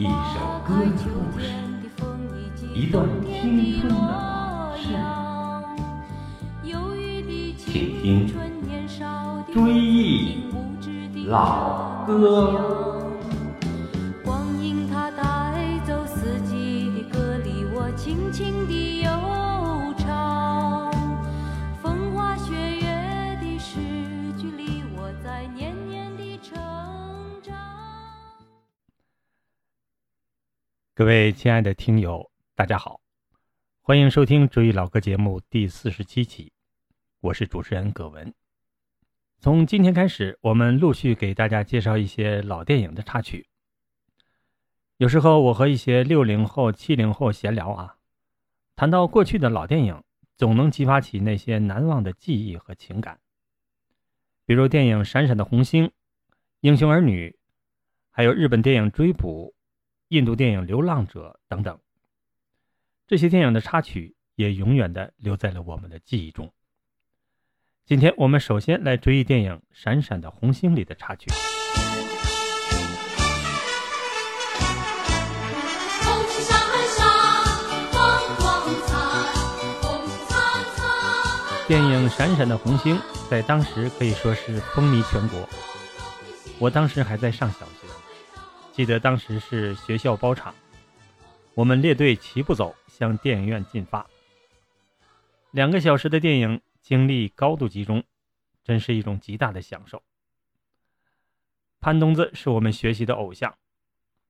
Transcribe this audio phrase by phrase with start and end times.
[0.00, 0.08] 一首
[0.66, 1.44] 歌的故事，
[2.74, 4.96] 一段青春的往事。
[7.58, 8.26] 请听
[9.52, 10.44] 《追忆
[11.26, 12.86] 老歌》。
[31.00, 33.00] 各位亲爱的听友，大家好，
[33.80, 36.52] 欢迎收听《追忆老歌》节目第四十七期，
[37.20, 38.34] 我是主持人葛文。
[39.38, 43.48] 从今天开始，我们陆续给大家介绍一些老电影的插曲。
[44.98, 47.96] 有时候我和一些六零后、七零后闲聊啊，
[48.76, 50.02] 谈到过去的老电影，
[50.36, 53.18] 总能激发起那些难忘的记忆和情感。
[54.44, 55.84] 比如电影《闪闪的红星》
[56.60, 57.30] 《英雄儿女》，
[58.10, 59.54] 还有日本电影《追捕》。
[60.10, 61.78] 印度电影《流浪者》等等，
[63.06, 66.52] 这些电影的插曲也永远的留在了我们的记忆中。
[67.86, 71.30] 今天我们首先来追忆电影《闪闪的红星》里的插曲。
[81.68, 82.96] 电影《闪闪的红星》
[83.30, 85.48] 在当时可以说是风靡全国。
[86.58, 87.79] 我当时还在上小学。
[88.72, 90.54] 记得当时是学校包场，
[91.54, 94.06] 我们列队齐步走向电影院进发。
[95.50, 98.02] 两个小时的电影精力高度集中，
[98.64, 100.02] 真是一种极大的享受。
[101.80, 103.54] 潘冬子是我们学习的偶像，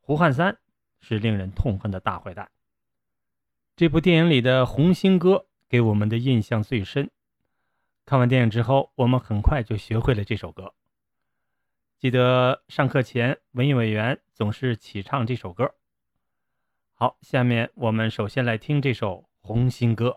[0.00, 0.58] 胡汉三
[1.00, 2.50] 是令人痛恨的大坏蛋。
[3.74, 5.34] 这部电影里的《红星歌》
[5.68, 7.10] 给我们的印象最深。
[8.04, 10.72] 看完电影之后，我们很快就学会了这首歌。
[12.06, 15.74] 记得上课前，文艺委员总是起唱这首歌。
[16.94, 20.10] 好，下面我们首先来听这首《红星歌》。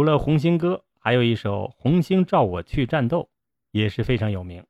[0.00, 3.24] 除了《红星歌》，还有一首《红星照我去战斗》，
[3.70, 4.66] 也是非常有名。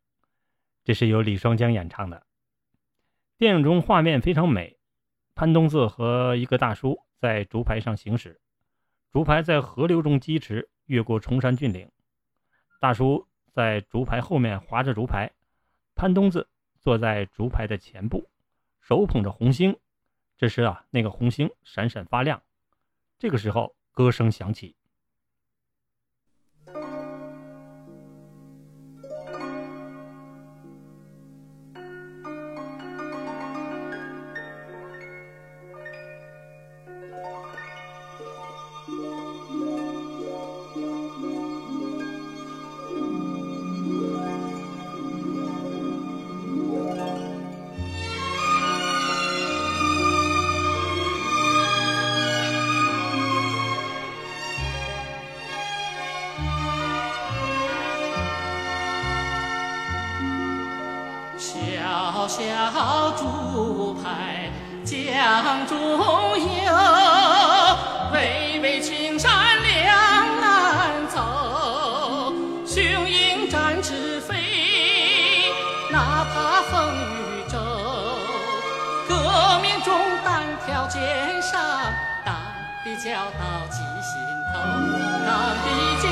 [0.82, 2.26] 这是由李双江演唱的。
[3.38, 4.76] 电影中画面非常美，
[5.36, 8.40] 潘冬子和一个大叔在竹排上行驶，
[9.12, 11.88] 竹排在河流中疾驰，越过崇山峻岭。
[12.80, 15.30] 大叔在竹排后面划着竹排，
[15.94, 16.48] 潘冬子
[16.80, 18.28] 坐在竹排的前部，
[18.80, 19.78] 手捧着红星。
[20.36, 22.42] 这时啊，那个红星闪闪发亮。
[23.16, 24.74] 这个时候，歌声响起。
[62.30, 64.48] 小竹排
[64.84, 65.76] 江中
[66.38, 66.72] 游，
[68.12, 69.98] 巍巍青山两
[70.38, 72.32] 岸走。
[72.64, 72.80] 雄
[73.10, 74.36] 鹰展翅飞，
[75.90, 77.58] 哪怕风雨骤。
[79.08, 79.92] 革命中
[80.24, 81.60] 单挑肩上，
[82.24, 82.36] 党
[82.84, 83.10] 的教
[83.40, 84.14] 导记心
[84.54, 84.60] 头
[85.26, 85.34] 党
[85.64, 85.66] 的
[86.00, 86.06] 教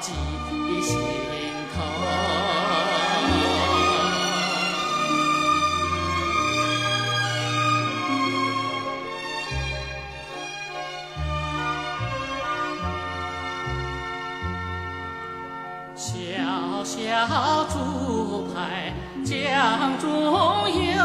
[0.00, 0.12] 记
[0.82, 0.98] 心
[1.74, 1.82] 头。
[15.94, 17.74] 小小竹
[18.54, 18.92] 排
[19.24, 21.02] 江中游，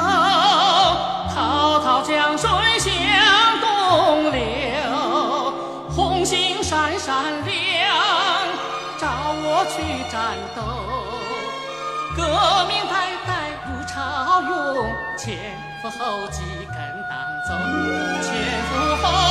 [1.33, 2.91] 滔滔江水向
[3.59, 4.39] 东流，
[5.89, 7.70] 红星闪闪亮，
[9.65, 10.61] 去战斗。
[12.15, 12.21] 革
[12.67, 13.29] 命代代
[13.65, 16.75] 如潮涌，前赴后继跟
[17.09, 17.11] 党
[17.47, 17.49] 走，
[18.21, 18.29] 前
[18.67, 18.69] 赴
[19.01, 19.30] 后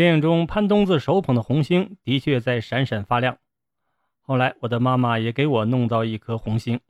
[0.00, 3.36] 电影中潘冬子手捧的红星的确在闪闪发亮。
[4.22, 6.80] 后来我的妈妈也给我弄到一颗红星，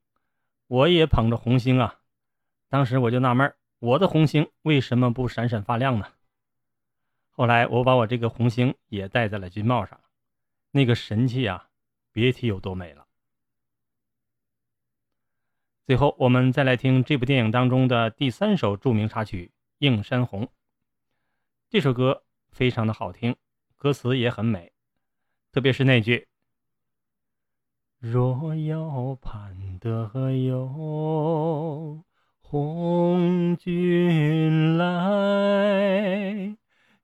[0.68, 1.98] 我也捧着红星啊。
[2.68, 6.06] 当时我就纳闷，我的红星为什么不闪闪发亮呢？
[7.32, 9.98] 后来我把我这个红星也戴在了军帽上，
[10.70, 11.66] 那个神气啊，
[12.12, 13.06] 别提有多美了。
[15.84, 20.44] 最后，我们再来听这部电影当中的第三首著名插曲《映山红》。
[21.68, 23.36] 这首歌非常的好听，
[23.76, 24.72] 歌词也很美，
[25.52, 26.28] 特别是那句
[27.98, 32.04] “若要盼得有
[32.40, 36.56] 红军来，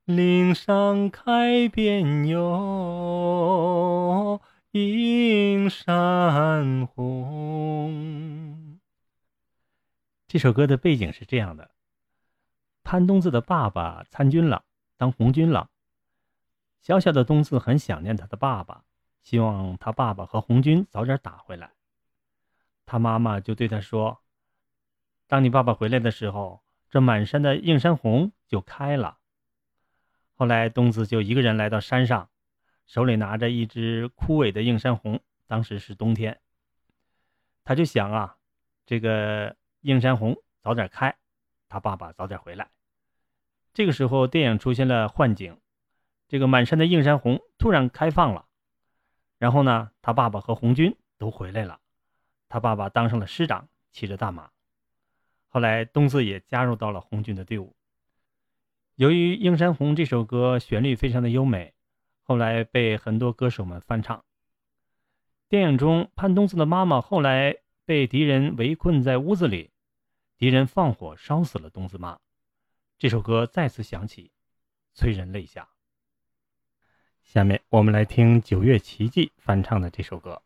[0.05, 3.23] 岭上开遍哟
[4.73, 8.79] 映山红”。
[10.29, 11.71] 这首歌的背景是这样的：
[12.83, 14.65] 潘冬子的爸爸参军了，
[14.97, 15.71] 当红军了。
[16.81, 18.85] 小小的东子很想念他的爸爸，
[19.23, 21.73] 希望他爸爸和红军早点打回来。
[22.85, 24.21] 他妈妈就对他说
[25.27, 29.19] ：“当你爸爸回来的时候，这满山的映山红就开了。”
[30.39, 32.31] 后来，东子就一个人来到山上，
[32.87, 35.21] 手里拿着一只枯萎的映山红。
[35.49, 36.41] 当时是冬天，
[37.65, 38.37] 他就想啊，
[38.85, 41.17] 这个映山红早点开，
[41.69, 42.69] 他爸爸早点回来。
[43.76, 45.61] 这个时候，电影出现了幻景，
[46.28, 48.46] 这个满山的映山红突然开放了，
[49.38, 51.78] 然后呢，他爸爸和红军都回来了，
[52.49, 54.49] 他爸爸当上了师长，骑着大马。
[55.49, 57.76] 后来，东子也加入到了红军的队伍。
[58.94, 61.75] 由于《映山红》这首歌旋律非常的优美，
[62.23, 64.25] 后来被很多歌手们翻唱。
[65.50, 67.54] 电影中，潘东子的妈妈后来
[67.85, 69.71] 被敌人围困在屋子里，
[70.38, 72.18] 敌人放火烧死了东子妈。
[72.99, 74.33] 这首歌再次响起，
[74.95, 75.69] 催人泪下。
[77.23, 80.43] 下面我们来听九月奇迹翻唱的这首歌。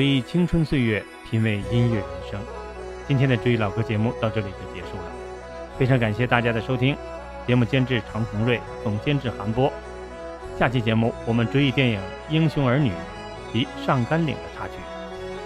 [0.00, 2.40] 回忆青春岁月，品味音乐人生。
[3.06, 5.04] 今天的追忆老歌节目到这里就结束了，
[5.78, 6.96] 非常感谢大家的收听。
[7.46, 9.70] 节目监制常红瑞，总监制韩波。
[10.58, 12.92] 下期节目我们追忆电影《英雄儿女》
[13.52, 14.72] 及《上甘岭》的插曲。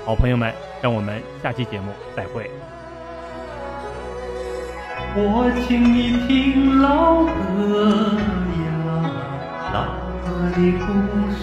[0.07, 2.49] 好朋友们，让我们下期节目再会。
[5.17, 8.15] 我请你听老歌
[8.63, 8.71] 呀，
[9.75, 9.83] 老
[10.23, 10.87] 歌的故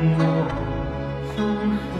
[0.00, 0.06] 我
[1.34, 1.36] 诉
[1.82, 1.92] 说。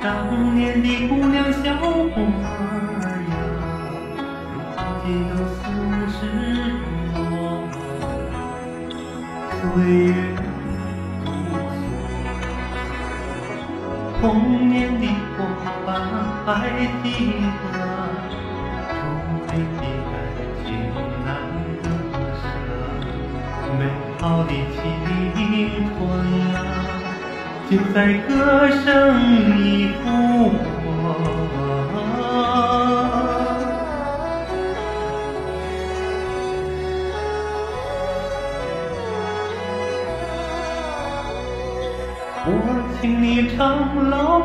[0.00, 0.06] 当
[0.54, 1.82] 年的姑娘小伙
[2.14, 3.34] 儿呀，
[4.76, 5.62] 如今都四
[6.14, 6.16] 十
[7.12, 7.18] 多，
[9.50, 9.58] 岁
[10.04, 10.14] 月
[11.24, 11.26] 如
[11.72, 11.76] 梭。
[14.20, 14.22] 童
[14.68, 15.02] 年的
[15.36, 15.38] 伙
[15.84, 15.88] 伴
[16.46, 16.48] 还
[17.02, 17.04] 记
[17.72, 17.74] 得，
[18.86, 18.92] 初
[19.48, 20.14] 恋的感
[20.64, 20.66] 情
[25.64, 25.98] 难割舍，美好的青春
[26.54, 26.76] 啊，
[27.70, 27.96] 就在
[28.28, 28.32] 歌
[28.84, 28.84] 声
[29.56, 30.04] 里复
[30.50, 30.62] 活。
[42.46, 42.48] 我
[43.00, 43.24] 请你
[43.56, 43.58] 唱
[44.10, 44.44] 老歌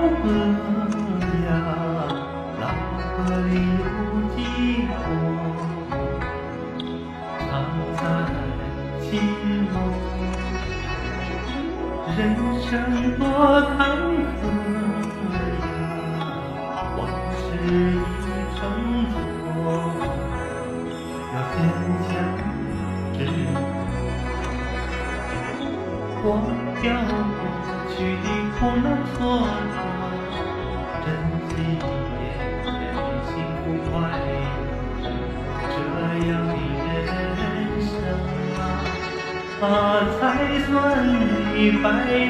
[40.66, 41.06] 算
[41.54, 42.30] 没白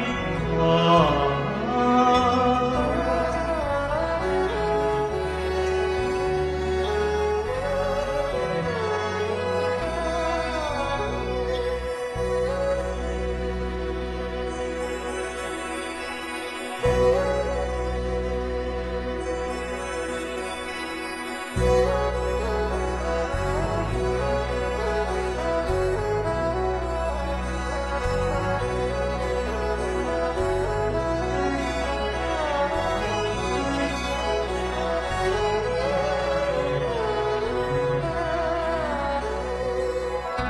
[0.55, 1.48] 活。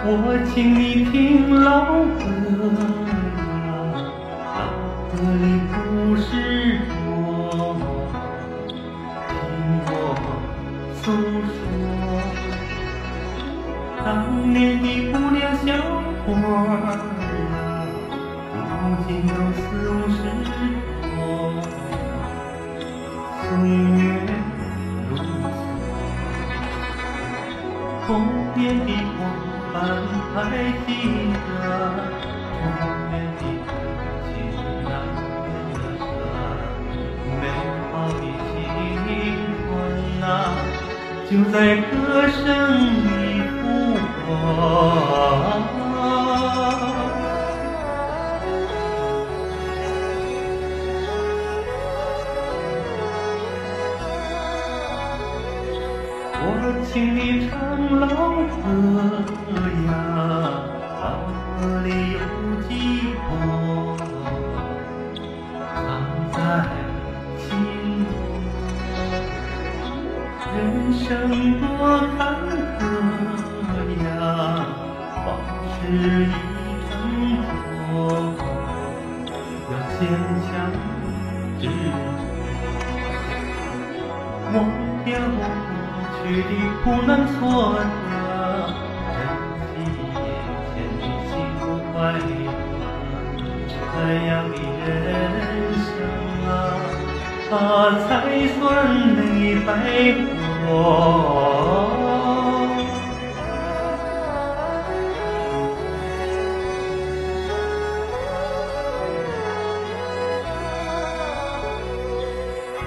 [0.01, 0.07] 我
[0.53, 1.83] 请你听老
[2.17, 2.23] 歌
[3.35, 3.43] 呀，
[4.55, 4.57] 老
[5.11, 6.31] 歌里故事
[6.87, 7.75] 多，
[9.27, 9.29] 听
[9.85, 9.91] 我
[10.95, 11.03] 诉
[11.43, 11.53] 说。
[14.05, 14.07] 当
[14.51, 15.67] 年的姑娘小
[16.25, 16.57] 伙儿
[17.43, 17.51] 呀，
[18.55, 18.63] 如
[19.05, 19.59] 今都四
[19.91, 20.17] 五十
[21.03, 21.19] 多，
[23.43, 23.99] 岁月
[25.09, 25.21] 如梭，
[28.07, 28.07] 童
[28.55, 29.58] 年的光。
[29.71, 29.75] 翻
[30.33, 30.37] 还
[30.87, 30.89] 记
[31.33, 31.47] 得
[32.59, 32.61] 童
[33.11, 33.67] 年的感
[34.25, 34.27] 情
[34.83, 34.85] 那
[35.45, 35.75] 年的
[37.39, 37.41] 美
[37.91, 38.21] 好的
[38.55, 38.57] 青
[39.61, 39.67] 春
[40.23, 40.27] 啊，
[41.29, 41.91] 就在歌
[42.27, 42.37] 声
[43.05, 43.07] 里
[43.61, 43.61] 复
[44.25, 44.27] 活。
[56.41, 56.43] 我
[56.91, 57.53] 请你唱
[57.89, 58.13] 老歌
[59.87, 59.89] 呀，
[61.59, 62.19] 哪里有
[98.69, 100.13] 才算没白
[100.67, 100.69] 活。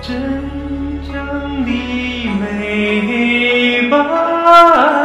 [0.00, 0.10] 真
[1.02, 1.70] 正的
[2.40, 3.88] 美。
[3.90, 5.01] 白。